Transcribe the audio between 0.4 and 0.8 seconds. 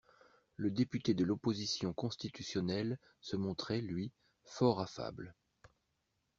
Le